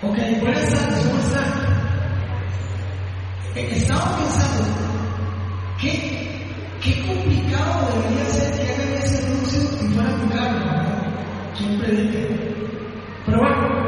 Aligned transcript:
Ok, 0.00 0.16
buenas 0.40 0.68
tardes, 0.72 1.06
¿cómo 1.06 1.18
están? 1.18 1.44
Eh, 3.56 3.68
estaba 3.72 4.16
pensando, 4.16 4.64
¿qué, 5.80 6.54
qué 6.80 7.04
complicado 7.04 8.00
debería 8.04 8.24
ser 8.26 8.54
que 8.54 8.72
hagan 8.74 9.02
ese 9.02 9.26
anuncio 9.26 9.60
y 9.60 9.92
fuera 9.92 10.16
tu 10.20 10.28
cargo, 10.28 10.58
¿no? 10.60 11.58
¿Quién? 11.58 11.80
Pero 13.26 13.38
bueno, 13.38 13.87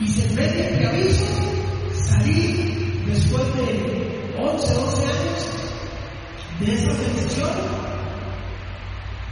y 0.00 0.08
se 0.08 0.34
mete 0.34 0.76
en 0.76 0.86
aviso, 0.86 1.26
salir 1.92 3.04
después 3.06 3.54
de 3.54 4.32
11, 4.38 4.74
12 4.74 5.02
años 5.04 5.50
de 6.60 6.74
esa 6.74 6.92
bendición 6.92 7.50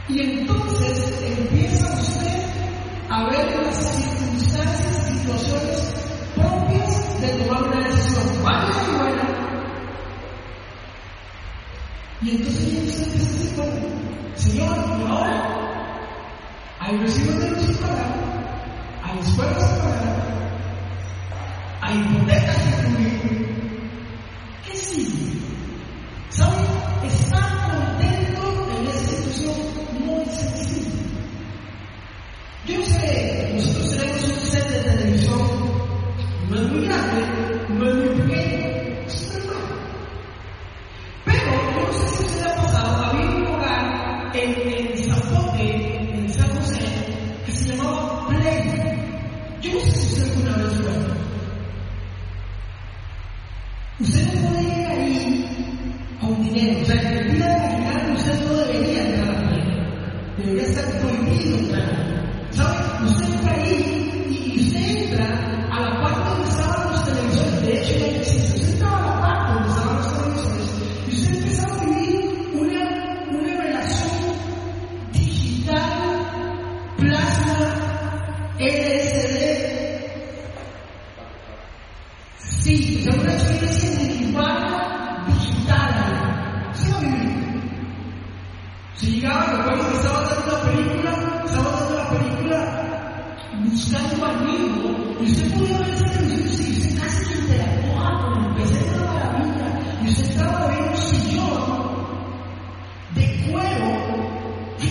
y 0.09 0.21
entonces 0.21 1.21
empieza 1.37 1.93
usted 1.93 2.43
a 3.09 3.29
ver 3.29 3.61
las 3.63 3.95
circunstancias, 3.95 5.07
situaciones 5.07 5.93
propias 6.35 7.21
de 7.21 7.27
tomar 7.43 7.63
una 7.63 7.87
decisión 7.87 8.43
mala 8.43 8.71
y 8.71 8.97
buena. 8.97 9.29
Y 12.21 12.29
entonces 12.31 12.73
ya 12.73 12.79
usted 12.79 13.13
dice, 13.13 13.55
Señor, 14.35 14.75
¿y 14.77 15.11
ahora? 15.11 15.59
Hay 16.79 16.97
recibos 16.97 17.39
de 17.39 17.49
luz 17.51 17.77
para 17.77 18.29
hay 19.03 19.19
escuelas 19.19 19.63
para 19.79 20.48
I 21.91 21.97
protect 22.05 22.49
us 22.49 23.48
buscar 93.71 94.15
su 94.15 94.25
amigo, 94.25 95.15
y 95.21 95.25
usted 95.25 95.53
podía 95.53 95.77
ver 95.79 95.89
esa 95.89 96.05
televisión 96.05 96.67
y 96.67 96.77
usted 96.79 97.01
casi 97.01 97.25
que 97.25 97.39
interactuaba 97.39 98.21
con 98.21 98.45
el 98.45 98.55
pez, 98.55 98.71
esa 98.71 98.97
maravilla, 99.05 99.67
y 100.03 100.07
usted 100.09 100.25
estaba 100.29 100.67
viendo 100.67 100.91
un 100.91 100.97
sillón 100.97 101.61
de 103.15 103.51
cuero 103.51 103.89
que. 104.79 104.87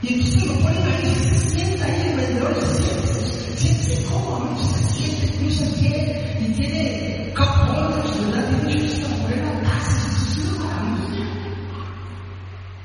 Y 0.00 0.14
entonces 0.14 0.46
lo 0.46 0.54
ponen 0.60 0.82
ahí, 0.84 1.14
se 1.14 1.50
sienta 1.50 1.84
ahí 1.84 2.00
el 2.10 2.16
vendedor, 2.16 2.54
se 2.60 2.82
siente, 2.82 3.14
se 3.14 3.56
siente 3.58 4.04
cómodo, 4.04 4.56
se 4.62 4.84
siente, 4.94 5.26
incluso 5.26 5.64
tiene, 5.80 6.38
y 6.40 6.52
tiene 6.52 7.32
capones, 7.34 8.26
¿verdad? 8.26 8.48
Y 8.52 8.66
tiene 8.66 8.86
esta 8.86 9.08
mujer 9.08 9.44
atrás, 9.44 9.86
es 10.30 10.38
una 10.38 10.64
maravilla. 10.64 11.26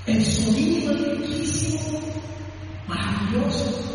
El 0.08 0.26
sonido 0.26 0.94
riquísimo, 0.94 2.00
maravilloso. 2.88 3.93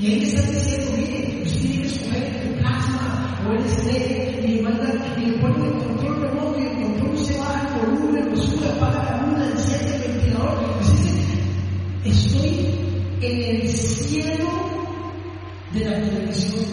Y 0.00 0.06
ahí 0.06 0.22
están 0.22 0.52
diciendo, 0.52 0.92
miren, 0.96 1.42
usted 1.42 1.60
tiene 1.60 1.82
que 1.82 1.86
escoger 1.88 2.42
tu 2.44 2.62
casa 2.62 3.40
o 3.44 3.52
el 3.52 3.64
este, 3.64 4.46
y 4.46 4.60
manda, 4.60 4.94
y 5.16 5.26
le 5.26 5.38
ponen 5.38 5.64
el 5.64 5.72
control 5.72 6.22
remoto 6.22 6.60
y 6.60 6.66
el 6.66 6.82
control 6.82 7.18
se 7.18 7.36
va 7.36 7.66
por 7.74 7.88
una, 7.88 8.20
lo 8.24 8.36
sube, 8.36 8.68
apaga 8.68 9.02
la 9.02 9.26
luna, 9.26 9.50
enciende 9.50 9.96
el 9.96 10.12
ventilador. 10.12 10.58
estoy 12.04 12.78
en 13.22 13.56
el 13.56 13.68
cielo 13.68 14.50
de 15.74 15.84
la 15.84 16.00
televisión 16.00 16.64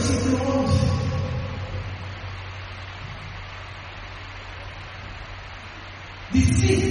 receive 0.00 0.30
the 6.32 6.89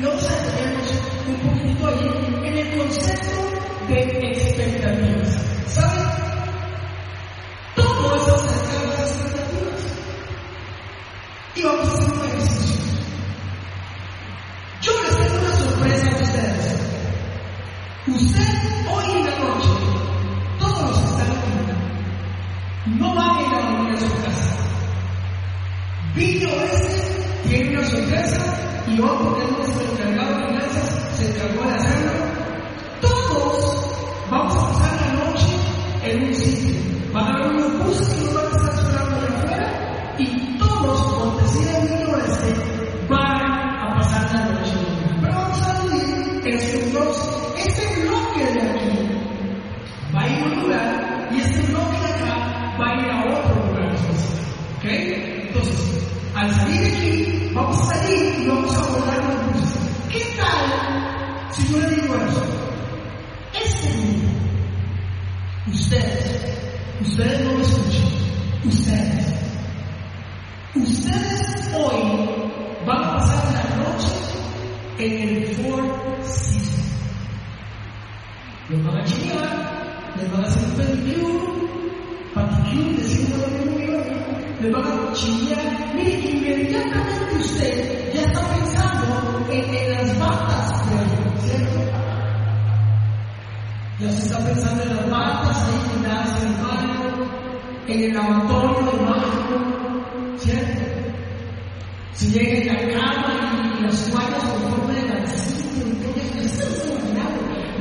No 0.00 0.10
detenemos 0.12 0.90
un 1.26 1.36
poquito 1.40 1.86
ahí 1.88 2.46
en 2.46 2.56
el 2.56 2.78
concepto 2.78 3.36
de 3.88 4.00
expectativas. 4.30 5.42
¿Saben? 5.66 6.06
Todo 7.74 8.14
es 8.14 8.28
acerca 8.28 8.80
de 8.80 8.86
las 8.86 9.10
expectativas. 9.10 9.82
Y 11.56 11.62
vamos 11.62 11.88
a 11.88 11.92
hacer 11.94 12.12
un 12.12 12.24
ejercicio. 12.26 12.80
Yo 14.82 14.92
les 15.02 15.16
tengo 15.16 15.38
una 15.40 15.56
sorpresa 15.56 16.06
a 16.06 16.22
ustedes. 16.22 16.76
Ustedes 18.06 18.57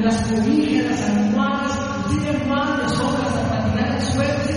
las 0.07 0.21
cobijas, 0.21 0.85
las 0.85 1.09
almohadas, 1.09 2.07
tienen 2.07 2.49
varias 2.49 2.93
obras 2.93 3.35
a 3.35 3.49
patinar 3.49 3.95
el 3.97 4.01
suelo. 4.01 4.56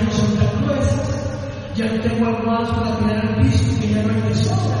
ya 0.00 0.06
no 0.06 0.12
son 0.12 0.36
tan 0.36 0.62
gruesas, 0.62 1.10
ya 1.76 1.86
no 1.86 2.00
tengo 2.00 2.26
almohadas 2.26 2.70
para 2.70 2.98
tirar 2.98 3.26
al 3.26 3.36
piso, 3.36 3.80
que 3.80 3.88
ya 3.88 4.02
no 4.02 4.14
hay 4.14 4.20
de 4.22 4.34
sobra. 4.34 4.78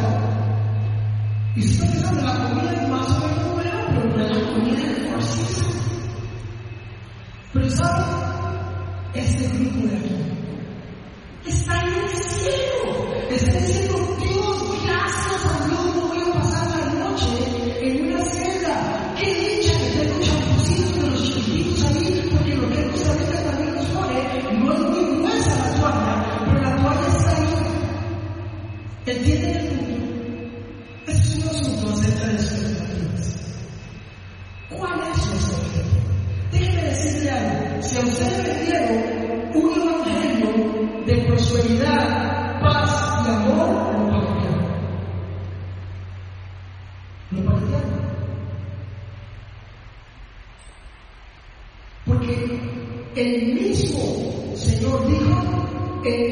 Y 1.56 1.62
se 1.62 1.74
está 1.74 1.92
pensando, 1.92 2.22
la 2.22 2.48
comida 2.48 2.88
más 2.88 3.06
o 3.10 3.26
menos 3.26 3.52
buena, 3.52 3.86
pero 3.88 4.16
no 4.16 4.24
es 4.24 4.30
la 4.30 4.52
comida 4.52 4.76
de 4.76 4.94
por. 5.10 5.20
Pero 7.52 7.70
¿sabes? 7.70 8.06
Este 9.12 9.48
grupo 9.58 9.88
de 9.88 9.96
aquí 9.96 10.14
está 11.46 11.82
en 11.82 11.94
el 11.94 12.08
cielo, 12.08 13.14
está 13.28 13.58
diciendo, 13.58 14.16
Dios, 14.22 14.82
gracias 14.86 15.44
a 15.44 15.66
Dios, 15.66 15.96
no 15.96 16.08
voy 16.08 16.18
a 16.18 16.32
pasar 16.32 16.68
la 16.68 16.94
noche 16.94 17.86
en 17.86 18.06
una 18.06 18.24
celda. 18.24 19.14
¿Qué 19.18 19.59
que 56.02 56.29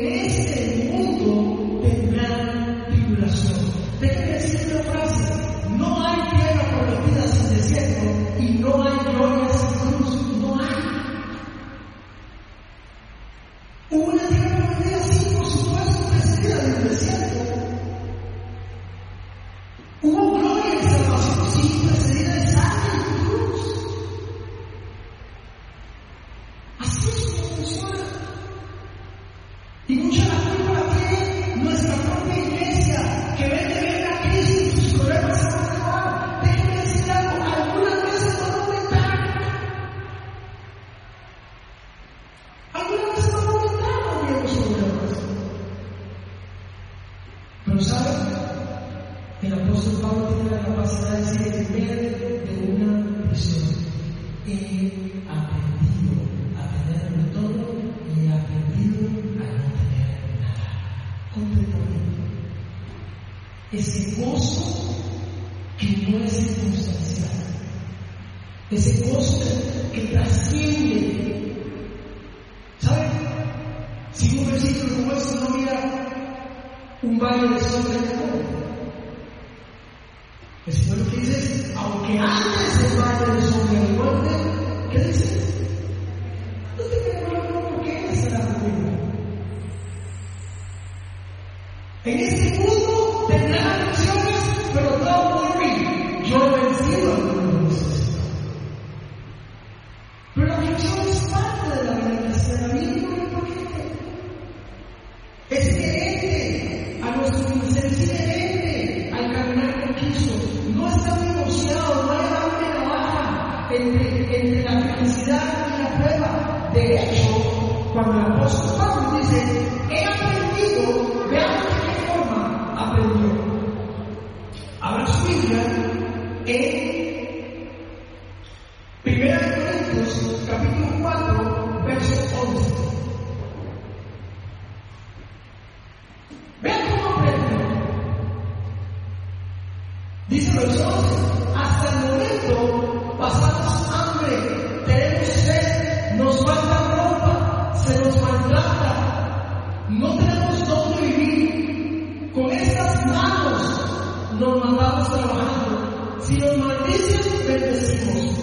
Hasta 140.58 141.88
el 141.88 142.10
momento 142.10 143.16
pasamos 143.16 143.90
hambre, 143.92 144.82
tenemos 144.86 145.28
sed, 145.28 146.16
nos 146.16 146.36
falta 146.44 146.78
ropa, 146.96 147.72
se 147.76 147.98
nos 148.00 148.20
maltrata, 148.20 149.86
no 149.88 150.16
tenemos 150.16 150.68
dónde 150.68 151.06
vivir. 151.06 152.32
Con 152.34 152.50
estas 152.50 153.06
manos 153.06 154.34
nos 154.40 154.64
mandamos 154.64 155.08
trabajando. 155.08 156.18
Si 156.22 156.36
nos 156.38 156.58
maldicen, 156.58 157.46
bendecimos. 157.46 158.34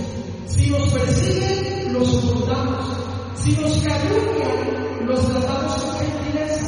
Si 0.47 0.69
nos 0.69 0.93
persiguen, 0.93 1.93
los 1.93 2.07
soportamos. 2.07 2.97
Si 3.35 3.51
nos 3.57 3.73
calumnia, 3.79 5.03
los 5.05 5.21
tratamos 5.21 5.83
con 5.83 5.97
gentiles. 5.97 6.61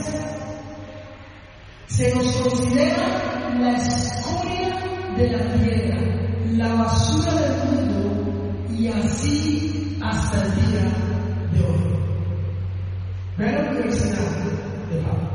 Se 1.88 2.15
nos 2.15 2.36
considera 2.36 3.53
la 3.60 3.77
escuridora 3.77 4.57
de 5.17 5.32
la 5.32 5.39
tierra, 5.53 5.97
la 6.58 6.75
basura 6.75 7.34
del 7.34 7.53
mundo 7.65 8.53
y 8.77 8.88
así 8.88 9.97
hasta 9.99 10.43
el 10.43 10.56
día 10.56 10.82
de 11.53 11.60
hoy. 11.65 11.97
Vean 13.38 13.65
lo 13.65 13.82
que 13.82 13.89
dice 13.89 14.10
de 14.10 15.01
Pablo. 15.01 15.27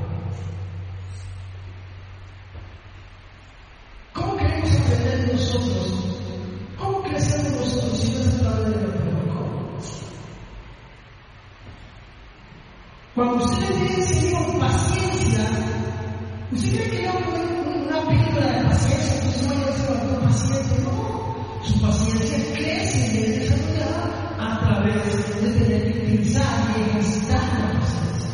Si 16.55 16.69
usted 16.69 16.91
crea 16.91 17.13
una 17.13 18.07
película 18.07 18.47
de 18.47 18.65
paciencia, 18.69 19.25
un 19.25 19.33
sueño 19.33 19.73
se 19.73 19.87
va 19.87 20.21
paciente, 20.21 20.83
no. 20.83 21.63
Su 21.63 21.81
paciencia 21.81 22.39
crece 22.55 22.99
y 22.99 23.25
es 23.25 23.41
desarrollada 23.41 24.37
a 24.39 24.61
través 24.61 25.41
de 25.41 25.51
tener 25.51 25.93
que 25.93 26.01
pensar 26.01 26.77
y 26.77 26.81
ejercitar 26.83 27.41
la 27.41 27.81
paciencia. 27.81 28.31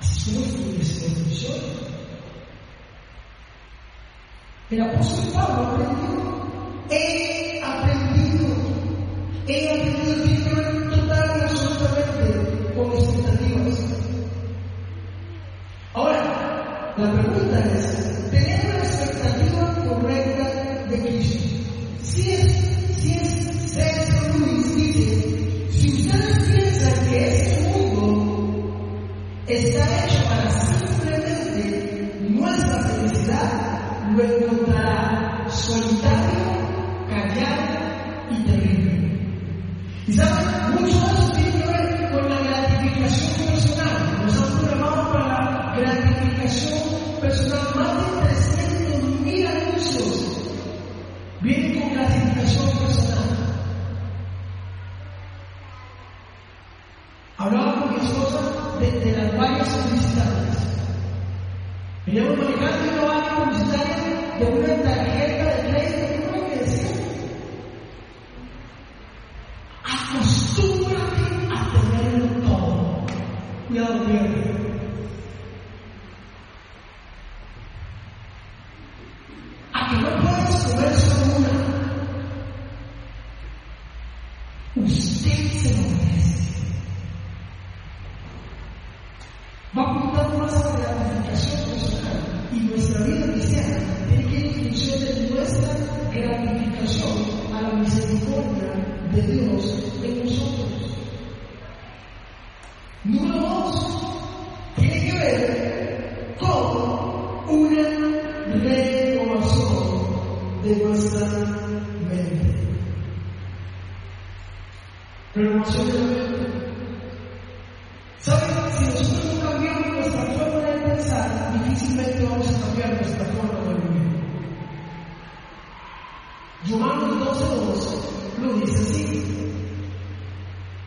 Así 0.00 0.20
somos 0.20 0.48
quienes 0.54 1.02
en 1.02 1.16
función. 1.16 1.58
El 4.70 4.80
apóstol 4.80 5.32
Pablo 5.34 5.62
aprendió, 5.66 6.10
he 6.88 7.60
aprendido, 7.62 8.46
he 9.46 9.68
aprendido 9.68 10.62
el 10.62 10.71
Gracias. 17.62 18.11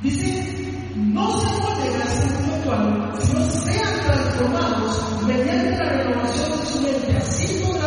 Dice, 0.06 0.72
no 0.98 1.42
se 1.42 1.48
molden 1.48 2.00
hacer 2.00 2.28
este 2.28 2.40
mundo 2.42 2.56
actual, 2.58 3.12
sino 3.24 3.50
sean 3.50 3.94
transformados 4.06 5.24
mediante 5.26 5.72
la 5.72 5.90
renovación 5.94 6.60
de 6.60 6.66
su 6.68 6.82
mente, 6.82 7.18
así 7.18 7.64
podrán 7.64 7.85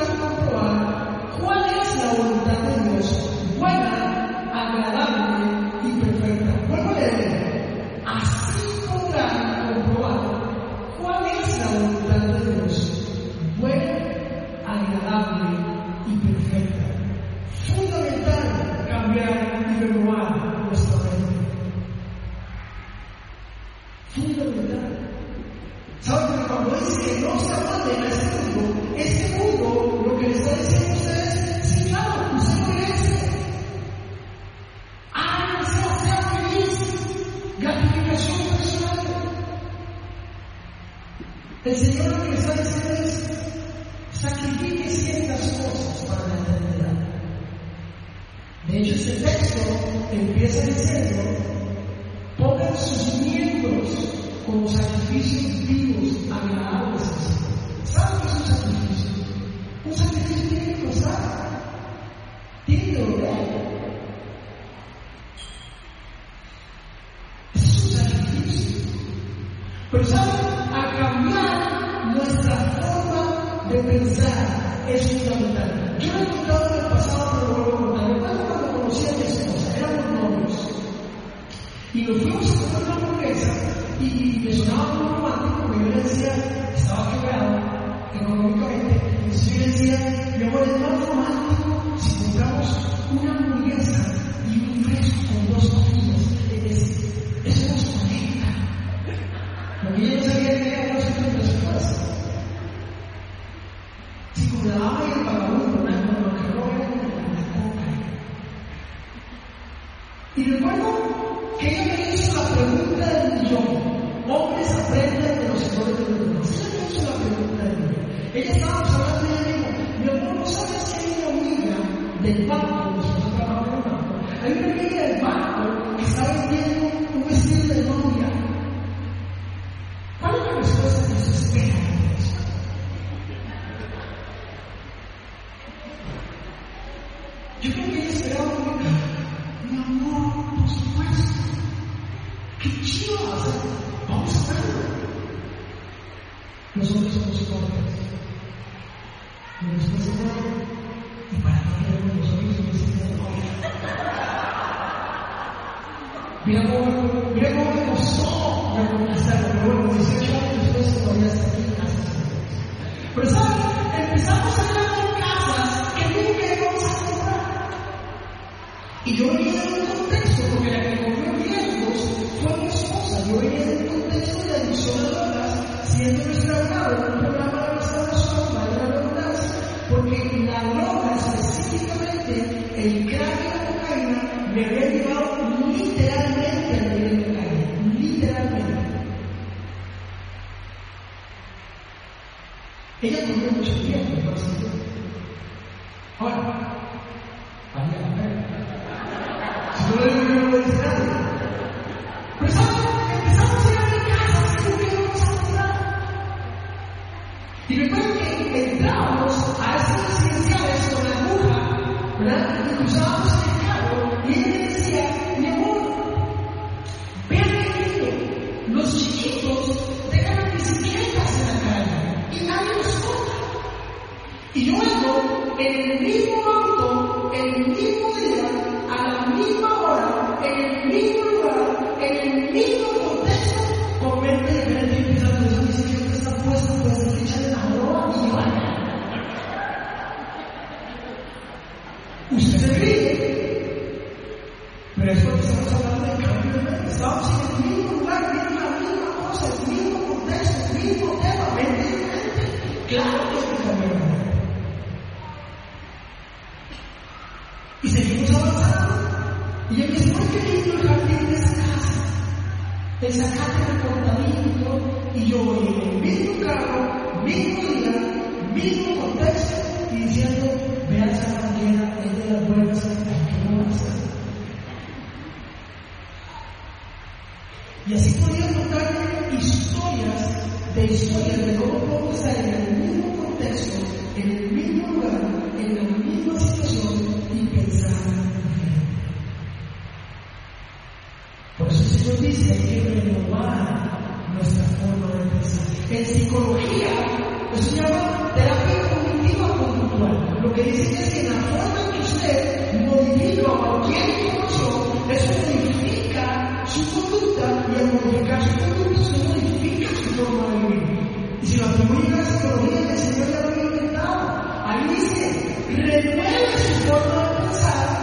es 300.82 301.24
la 301.24 301.40
forma 301.42 301.92
que 301.92 302.00
usted 302.00 302.86
modifica 302.86 303.50
cualquier 303.50 304.36
cosa, 304.36 304.64
eso 305.10 305.32
modifica 305.54 306.64
su 306.66 306.80
conducta 306.92 307.66
y 307.68 307.80
al 307.80 307.92
modificar 307.92 308.42
su 308.42 308.58
conducta 308.58 309.04
se 309.04 309.28
modifica 309.28 309.88
su 309.90 310.10
forma 310.14 310.46
de 310.48 310.58
vivir. 310.68 311.38
Y 311.42 311.46
si 311.46 311.56
las 311.58 311.74
primeras 311.74 312.44
economías 312.44 312.88
del 312.88 312.98
Señor 312.98 313.28
ya 313.30 313.40
lo 313.40 313.62
inventado, 313.62 314.18
ahí 314.66 314.88
dice, 314.94 315.64
renueve 315.68 316.52
su 316.58 316.74
forma 316.88 317.28
de 317.28 317.36
pensar 317.36 317.98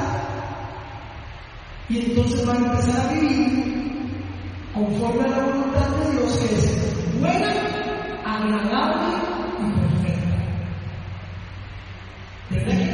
y 1.87 1.99
entonces 1.99 2.47
va 2.47 2.53
a 2.53 2.57
empezar 2.57 3.07
a 3.07 3.13
vivir 3.13 3.75
conforme 4.73 5.23
a 5.23 5.27
la 5.27 5.45
voluntad 5.45 5.87
de 5.97 6.11
Dios 6.11 6.37
que 6.37 6.55
es 6.55 7.19
buena, 7.19 7.53
agradable 8.25 9.17
y 9.59 9.71
perfecta. 9.71 9.94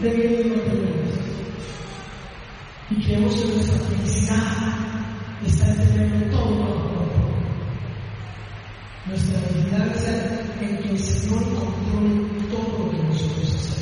de 0.00 0.10
medio 0.12 0.56
no 0.56 0.62
tenemos. 0.62 1.14
Y 2.90 3.04
creemos 3.04 3.42
en 3.42 3.54
nuestra 3.54 3.78
felicidad 3.80 4.70
está 5.46 5.66
en 5.72 6.30
todo 6.30 6.50
lo 6.50 6.88
propio. 6.88 7.20
Nuestra 9.06 9.40
felicidad 9.40 9.86
está 9.94 10.64
en 10.64 10.78
que 10.78 10.88
el 10.90 10.98
Señor 10.98 11.42
controle 11.44 12.48
todo 12.50 12.78
lo 12.78 12.90
que 12.90 12.96
nosotros 13.02 13.54
hacemos. 13.54 13.79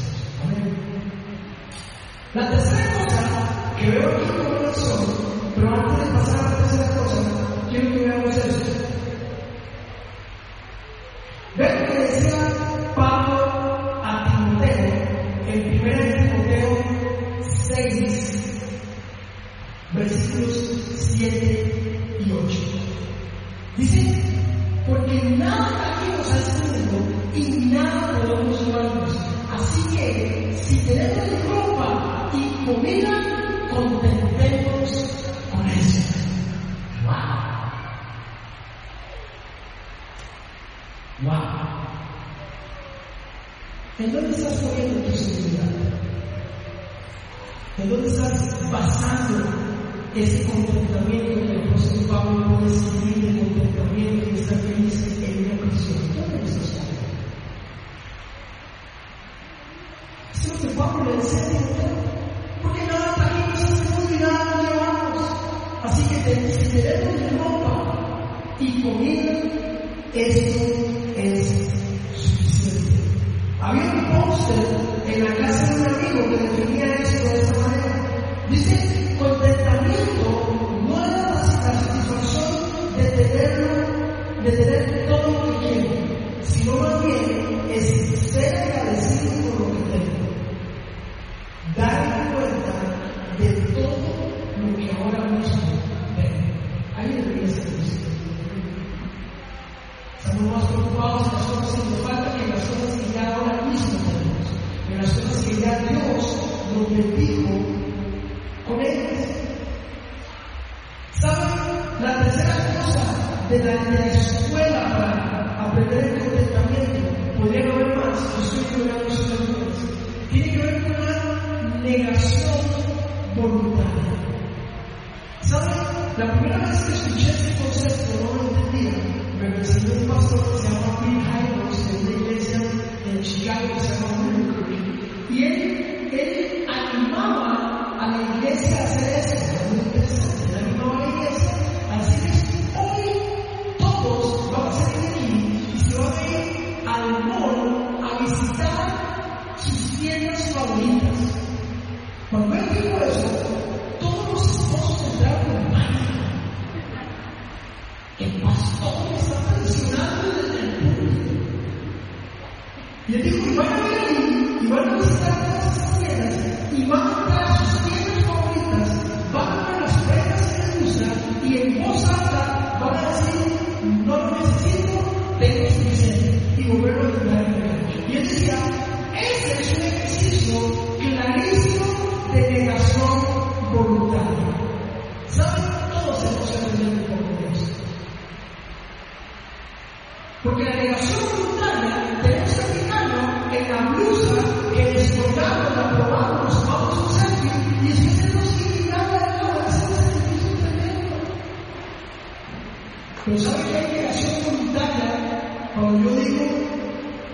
Pero 203.28 203.40
¿sabe 203.40 203.62
que 203.70 203.76
hay 203.76 203.92
negación 203.92 204.44
voluntaria? 204.46 205.70
Cuando 205.74 206.10
yo 206.10 206.16
digo, 206.16 206.44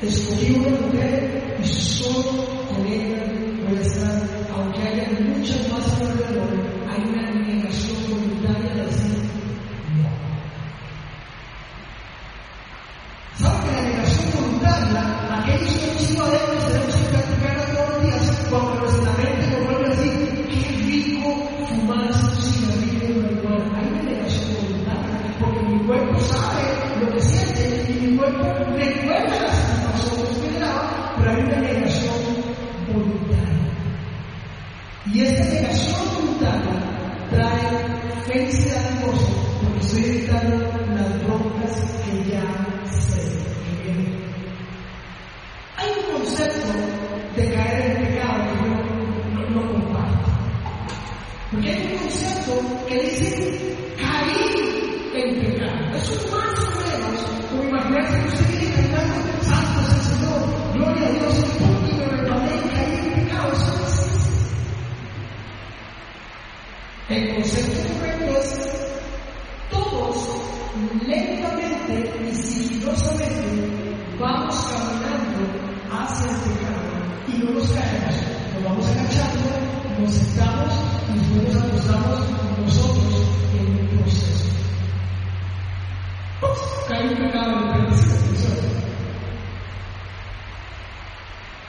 escogí 0.03 0.55
una 0.57 0.81
mujer 0.81 1.57
y 1.63 1.67
solo 1.69 2.67
con 2.67 2.85
ella 2.85 3.23
voy 3.69 3.79
a 3.79 3.81
estar, 3.81 4.29
aunque 4.57 4.83
haya 4.83 5.09
muchas 5.21 5.71
más 5.71 6.01
alrededor, 6.01 6.49
hay 6.89 7.01
una 7.11 7.24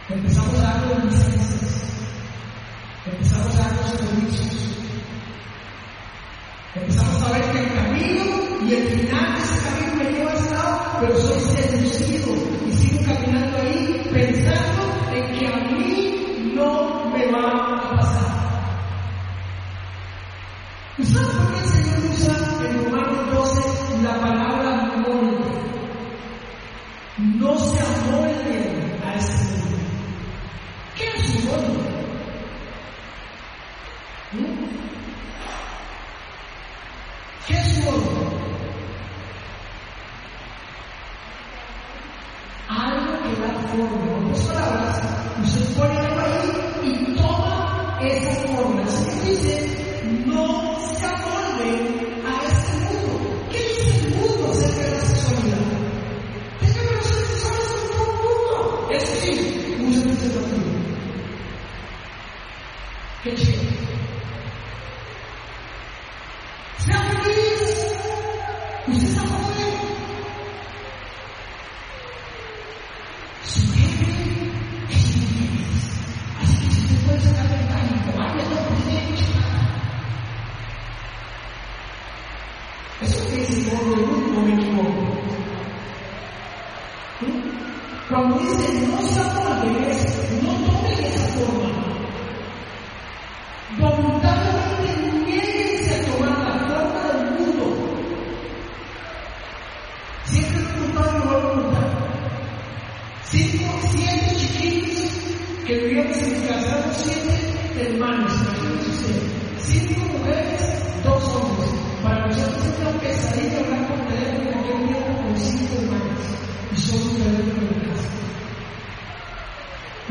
Empezamos 0.08 0.54
a 0.56 0.62
dar 0.62 0.88
darnos 0.88 1.06
licencias, 1.06 1.84
empezamos 3.06 3.56
a 3.56 3.60
dar 3.60 3.72
los 3.76 3.92
permisos, 3.94 4.56
empezamos 6.76 7.24
a 7.24 7.32
ver 7.32 7.52
que 7.52 7.60
el 7.60 7.74
camino 7.74 8.26
y 8.68 8.74
el 8.74 8.88
final 8.88 9.34
de 9.34 9.44
ese 9.44 9.64
camino 9.64 9.96
me 9.96 10.12
lleva 10.12 10.32
al 10.32 10.52
lado, 10.52 10.98
pero 11.00 11.18
soy 11.18 11.40
seducido 11.40 12.36
y 12.68 12.72
sigo 12.72 13.04
caminando. 13.04 13.45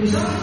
Because 0.05 0.34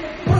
Put 0.00 0.39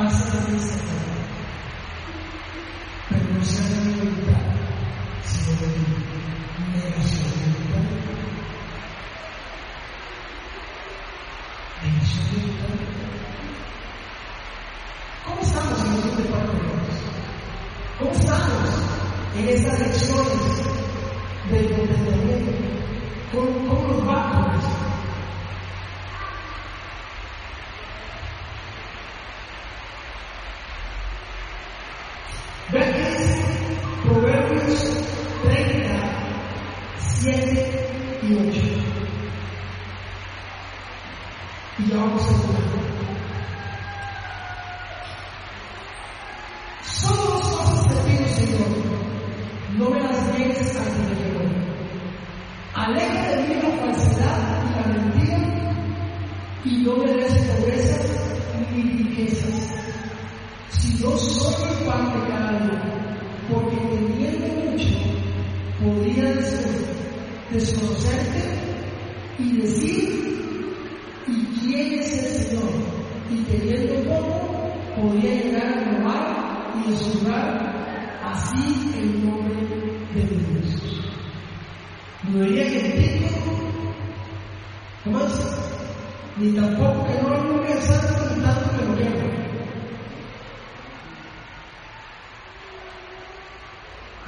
Señor, 0.00 0.60
si 0.60 1.09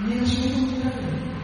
ni 0.06 0.18
en. 0.18 1.41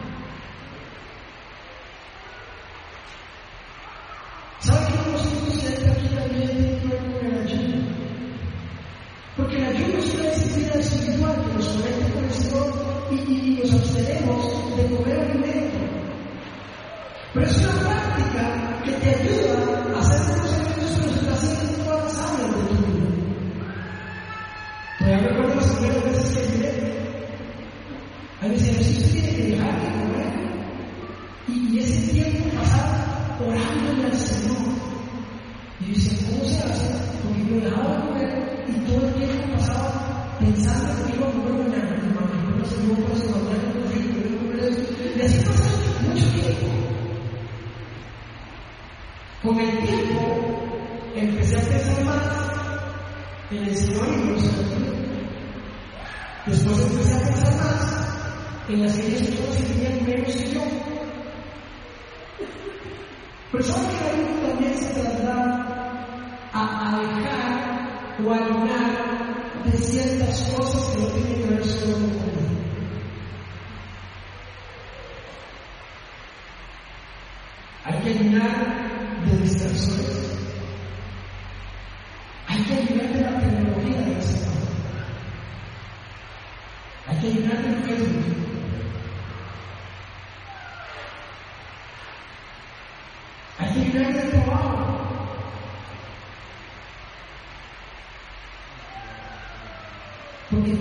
Porque 100.59 100.73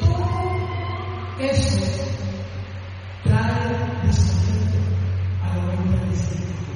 todo 0.00 0.16
eso 1.40 1.78
trae 3.22 4.06
descontento 4.06 4.78
a 5.42 5.56
la 5.56 5.64
obra 5.64 6.00
del 6.00 6.12
Espíritu. 6.14 6.72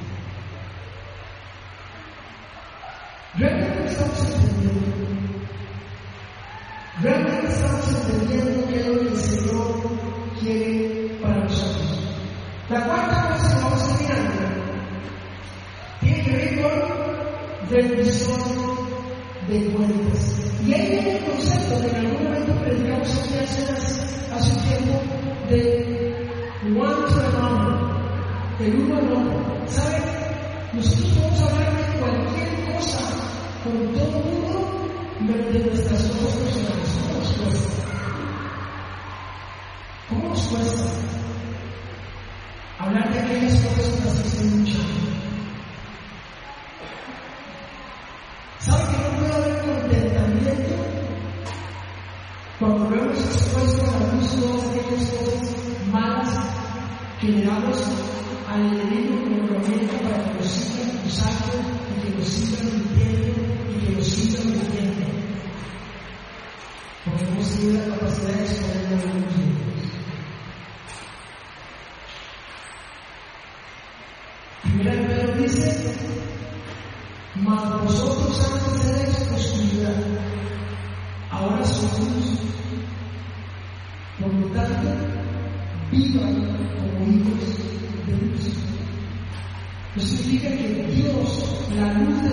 Realmente 3.39 3.87
estamos 3.87 4.19
entendiendo. 4.21 4.81
Realmente 7.01 7.49
estamos 7.49 7.89
entendiendo 7.89 8.69
qué 8.69 8.81
es 8.81 8.87
lo 8.89 9.01
que 9.01 9.09
el 9.09 9.17
Señor 9.17 9.83
quiere 10.39 11.19
para 11.23 11.37
nosotros. 11.45 11.99
La 12.69 12.85
cuarta 12.85 13.29
cosa 13.31 13.57
que 13.57 13.63
vamos 13.63 13.83
a 13.83 14.03
mirar 14.03 14.21
tiene 16.01 16.25
que 16.25 16.31
ver 16.31 16.63
con 16.63 17.71
rendición 17.71 18.41
de 19.49 19.65
cuentas. 19.73 20.37
Y 20.67 20.75
ahí 20.75 21.05
vemos 21.05 21.50
sobre 21.71 21.93
la. 21.93 22.11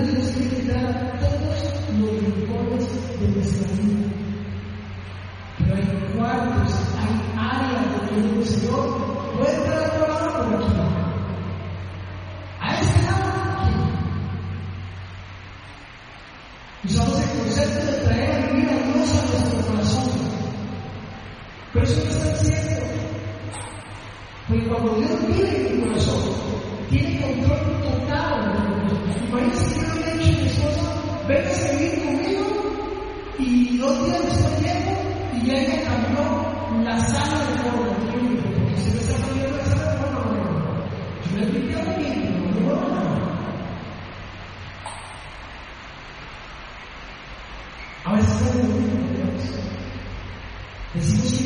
Dios 0.03 0.31
tenemos 0.31 0.49
que 0.49 0.63
todos 1.19 1.73
los 1.99 2.11
rincones 2.21 3.19
de 3.19 3.27
nuestra 3.29 3.67
vida. 3.73 4.07
Pero 5.57 5.75
hay 5.75 5.83
cuartos, 6.15 6.73
hay 6.99 7.13
áreas 7.35 7.85
donde 7.91 8.21
yo 8.21 8.29
digo, 8.29 8.45
Señor, 8.45 8.83
voy 9.37 9.47
a 9.47 9.55
entrar 9.55 9.83
a 9.83 9.89
trabajar 9.91 10.31
por 10.31 10.55
aquí. 10.55 10.73
A 12.59 12.79
este 12.79 13.01
lado, 13.03 13.27
aquí. 13.57 13.73
Usamos 16.85 17.19
el 17.19 17.39
concepto 17.39 17.85
de 17.85 17.97
traer 18.03 18.31
a 18.31 18.37
a 18.37 18.43
Dios 18.45 19.11
a 19.11 19.31
nuestro 19.31 19.61
corazón. 19.67 20.09
Pero 21.73 21.85
eso 21.85 21.95
no 22.03 22.09
está 22.11 22.35
cierto. 22.35 22.85
Porque 24.47 24.67
cuando 24.67 24.95
Dios 24.95 25.27
vive 25.27 25.69
en 25.69 25.81
mi 25.81 25.87
corazón, 25.87 26.46
Jesús 50.97 51.36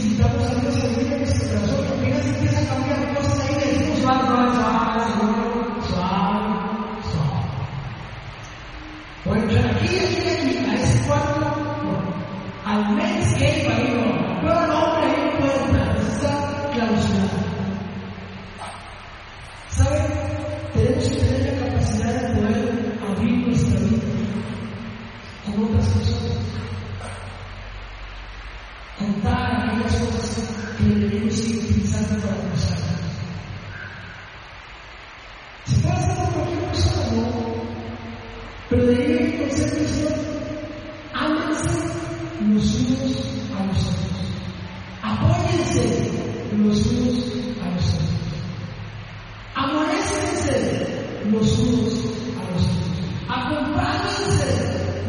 los 51.31 51.59
unos 51.59 51.93
a 52.37 52.51
los 52.51 52.61
otros. 52.61 52.91
Acompáñense 53.29 54.51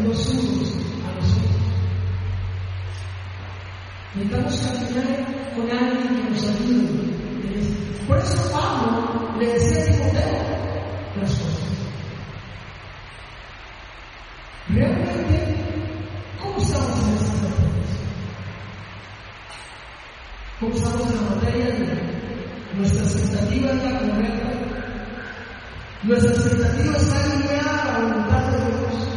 los 0.05 0.29
unos 0.29 0.69
a 1.05 1.13
los 1.17 1.29
otros. 1.33 1.63
Necesitamos 4.15 4.57
caminar 4.61 5.55
con 5.57 5.71
alguien 5.71 6.17
que 6.17 6.31
nos 6.31 6.43
ayude. 6.45 7.13
Por 8.07 8.19
eso 8.19 8.51
Pablo 8.53 9.39
le 9.39 9.47
decía 9.47 9.81
a 9.81 9.85
Timoteo 9.85 10.53
las 11.21 11.31
cosas. 11.31 11.63
Realmente, 14.69 15.72
Nuestra 26.05 26.33
expectativa 26.33 26.97
está 26.97 27.25
alineada 27.25 27.81
a 27.81 27.93
la 27.93 27.99
voluntad 28.01 28.51
de 28.51 28.59
Dios. 28.59 29.09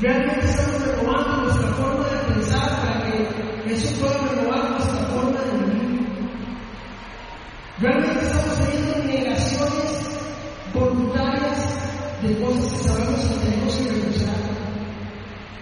Realmente 0.00 0.46
estamos 0.46 0.86
renovando 0.86 1.42
nuestra 1.42 1.68
forma 1.74 2.08
de 2.08 2.32
pensar 2.32 2.80
para 2.80 3.02
que 3.04 3.74
eso 3.74 3.94
pueda 4.00 4.16
renovar 4.26 4.70
nuestra 4.70 5.06
forma 5.08 5.38
de 5.38 5.64
vivir. 5.66 6.06
Realmente 7.78 8.24
estamos 8.24 8.56
teniendo 8.56 9.04
negaciones 9.04 10.18
voluntarias 10.72 11.58
de 12.22 12.40
cosas 12.40 12.72
que 12.72 12.88
sabemos 12.88 13.20
que 13.20 13.50
tenemos 13.50 13.74
que 13.76 13.90
renunciar, 13.90 14.36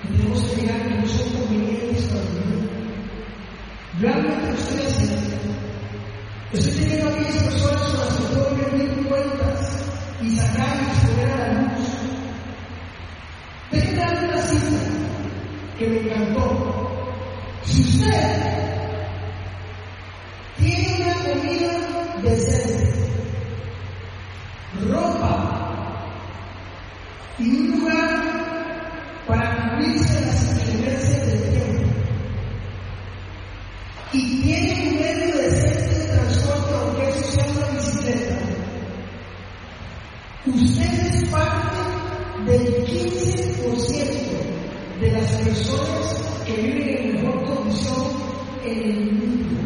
que 0.01 0.09
tenemos 0.17 0.43
que 0.43 0.63
mirar 0.63 0.83
que 0.83 0.95
no 0.95 1.07
son 1.09 1.33
convenientes 1.33 2.05
para 2.05 2.21
vivir. 2.21 2.71
Realmente 3.99 4.47
lo 4.47 4.55
estoy 4.55 4.87
haciendo. 4.87 5.54
Estoy 6.55 6.73
teniendo 6.73 7.09
a 7.09 7.11
aquellas 7.11 7.43
personas 7.43 7.83
con 7.83 7.99
las 7.99 8.17
que 8.17 8.23
puedo 8.27 8.49
rendir 8.51 9.09
cuentas 9.09 9.87
y 10.23 10.37
sacar 10.37 10.77
y 10.77 10.85
exponer 10.85 11.33
a 11.33 11.37
la 11.37 11.53
luz. 11.55 11.89
Déjenme 13.73 13.99
darle 13.99 14.29
una 14.29 14.43
cita 14.43 14.77
que 15.77 15.89
me 15.89 15.99
encantó. 15.99 16.45
Si 17.65 17.81
usted 17.81 18.43
tiene 20.57 21.03
una 21.03 21.15
comida 21.25 21.73
decente, 22.23 22.95
ropa 24.89 25.35
y 27.41 27.51
un 27.51 27.81
lugar 27.81 28.09
para 29.27 29.71
cubrirse 29.71 30.21
las 30.25 30.69
inclemencias 30.69 31.27
del 31.27 31.51
tiempo, 31.51 31.83
y 34.13 34.41
tiene 34.43 34.89
un 34.89 35.01
medio 35.01 35.27
decente 35.27 35.44
usted 40.85 41.15
es 41.15 41.29
parte 41.29 41.77
del 42.47 42.85
15% 42.85 45.01
de 45.01 45.13
las 45.13 45.31
personas 45.37 46.43
que 46.47 46.53
viven 46.57 46.89
en 46.89 47.15
mejor 47.15 47.45
condición 47.45 48.07
en 48.65 48.83
el 48.83 49.13
mundo. 49.13 49.61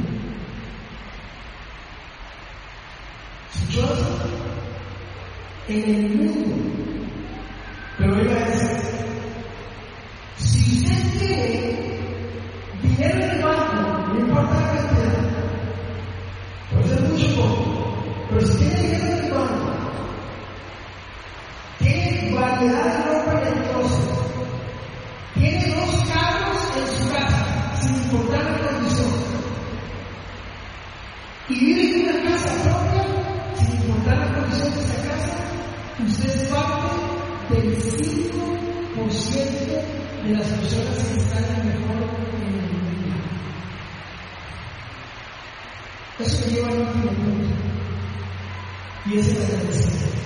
¿Escuchó 3.55 3.85
eso? 3.85 4.19
En 5.69 5.95
el 5.95 6.09
mundo. 6.17 6.57
Pero 7.99 8.17
oiga 8.17 8.39
eso. 8.49 8.58
Del 37.91 38.05
5% 38.05 38.39
de 40.25 40.33
las 40.35 40.47
personas 40.47 40.99
que 40.99 41.21
están 41.21 41.43
mejor 41.67 42.03
en 42.37 42.43
el 42.45 42.53
mundo. 42.53 43.17
Eso 46.19 46.51
lleva 46.51 46.69
al 46.69 46.81
último 46.81 47.11
punto, 47.13 47.55
y 49.07 49.19
es 49.19 49.29
el 49.29 49.43
agradecimiento. 49.43 50.19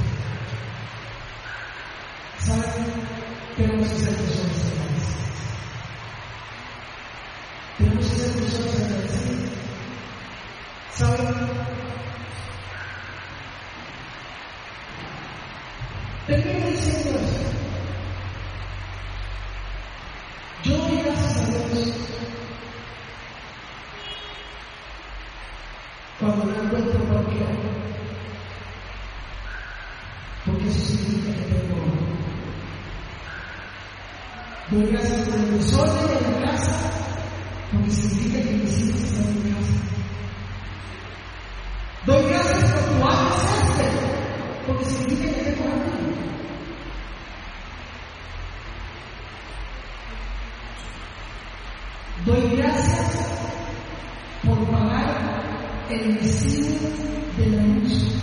el 55.93 56.19
recibo 56.19 56.89
de 57.37 57.47
la 57.49 57.63
luz, 57.63 58.15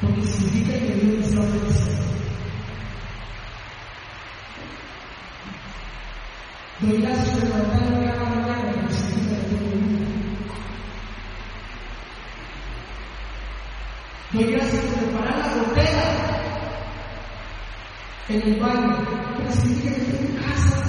porque 0.00 0.22
significa 0.22 0.72
que 0.78 0.94
Dios 0.94 1.32
nos 1.32 1.38
va 1.38 1.44
a. 1.44 1.66
Doy 6.78 7.00
gracias 7.00 7.28
por 7.30 7.44
levantarme 7.44 8.06
cada 8.06 8.24
mañana 8.24 8.62
de 8.64 8.72
todo. 8.72 9.06
Doy 14.32 14.44
gracias 14.52 14.84
preparar 14.84 15.38
la 15.38 15.64
gotera 15.64 16.06
en 18.28 18.42
el 18.42 18.60
baño, 18.60 18.96
pero 19.38 19.52
significa 19.52 19.94
que 19.94 20.00
estoy 20.02 20.36
casa. 20.36 20.82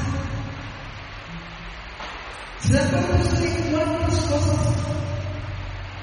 ¿Se 2.59 2.73
dan 2.73 2.89
cuenta 2.91 3.33
ustedes 3.33 3.71
cuántas 3.71 4.19
cosas 4.25 4.87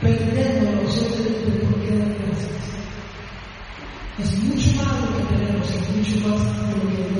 perdemos 0.05 0.85
nosotros 0.85 1.19
de 1.19 1.53
por 1.65 1.81
qué 1.81 1.97
dar 1.97 2.09
gracias? 2.09 2.51
Es 4.19 4.39
mucho 4.45 4.77
más 4.77 5.01
lo 5.01 5.17
que 5.17 5.35
tenemos, 5.35 5.71
es 5.71 5.97
mucho 5.97 6.29
más 6.29 6.43
lo 6.69 6.89
que 6.91 7.14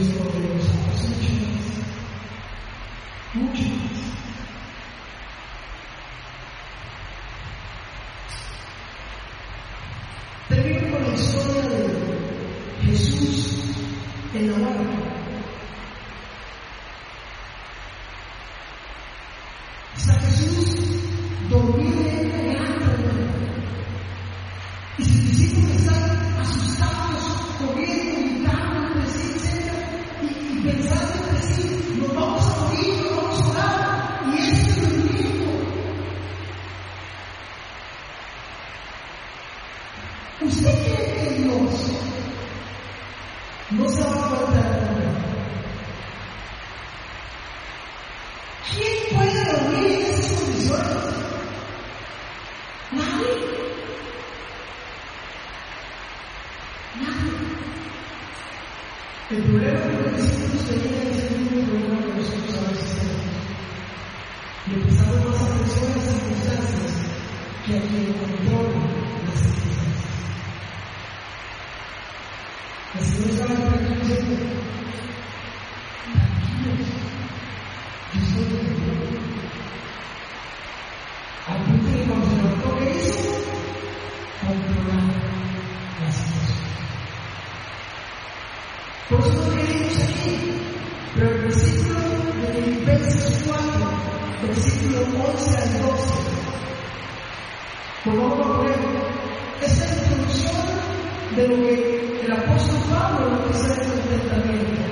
de 101.37 101.49
lo 101.49 101.57
que 101.57 102.21
el 102.25 102.33
apóstol 102.33 102.79
Pablo 102.89 103.31
nos 103.31 103.49
dice 103.49 103.75
en 103.75 103.81
el 103.81 104.01
contentamiento. 104.01 104.83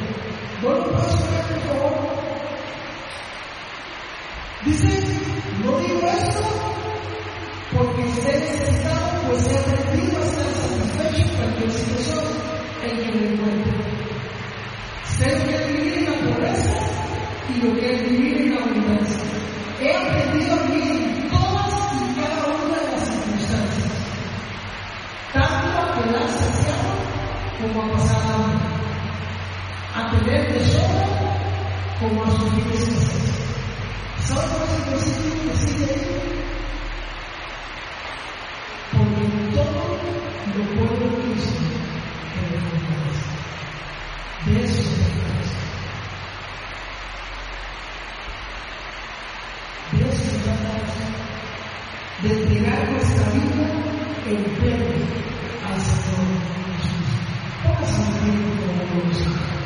¿No 0.63 0.71
lo 0.73 0.91
puedes 0.91 1.15
poner, 1.15 1.45
por 1.47 1.79
favor? 1.79 2.13
Dice, 4.65 4.89
no 5.65 5.79
digo 5.79 6.01
esto 6.09 6.43
porque 7.77 8.09
esté 8.09 8.41
necesitado, 8.41 9.23
pues 9.29 9.47
he 9.47 9.59
aprendido 9.59 10.19
a 10.19 10.25
estar 10.27 10.47
satisfecho 10.55 11.23
en 11.23 11.37
cualquier 11.37 11.71
situación 11.71 12.25
en 12.83 12.97
que 12.99 13.19
me 13.19 13.33
encuentre. 13.33 13.73
Sé 15.19 15.39
lo 15.39 15.45
que 15.47 15.55
es 15.55 15.67
vivir 15.69 15.99
en 15.99 16.05
la 16.07 16.35
pobreza 16.35 16.71
y 17.55 17.67
lo 17.67 17.75
que 17.77 17.95
es 17.95 18.11
vivir 18.11 18.37
en 18.39 18.55
la 18.55 18.61
abundancia. 18.63 19.23
He 19.81 19.97
aprendido 19.97 20.55
a 20.55 20.63
vivir 20.65 20.92
como 27.63 27.81
a 27.81 27.93
pasar 27.93 28.21
hambre, 28.23 28.59
a 29.95 30.11
tener 30.11 30.53
de 30.53 30.61
sobra 30.67 31.07
como 32.01 32.25
a 32.25 32.31
sufrir 32.33 32.67
escasez. 32.75 33.31
¿Saben 34.27 34.51
cuál 34.51 34.65
es 34.65 34.73
el 34.75 34.83
versículo 34.91 35.53
sigue? 35.57 35.95
Porque 38.91 39.25
todo 39.55 39.83
lo 40.57 40.63
puedo 40.75 41.05
en 41.07 41.15
Cristo 41.23 41.63
que 42.35 42.41
me. 42.51 42.59
De 44.45 44.53
eso 44.65 44.83
se 44.83 44.97
trata. 44.99 45.31
De 49.93 49.99
eso 50.09 50.25
se 50.25 50.37
trata. 50.39 50.73
De 52.23 52.29
entregar 52.29 52.81
nuestra 52.91 53.27
vida 53.31 53.67
entera 54.27 54.87
al 55.69 55.79
Señor 55.81 56.62
Jesús. 57.63 57.73
Póngase 57.77 58.03
en 58.03 58.21
pie 58.21 58.57
como 58.57 58.85
Dios. 58.87 59.62